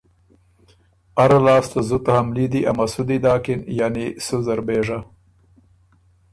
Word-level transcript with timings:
اره 1.23 1.39
لاسته 1.45 1.79
زُت 1.87 2.05
حملي 2.15 2.45
دی 2.51 2.61
ا 2.69 2.71
مسُودی 2.77 3.17
داکِن 3.23 3.59
یعنی 3.79 4.05
سُو 4.25 4.37
زر 4.45 4.59
بېژه 4.67 4.99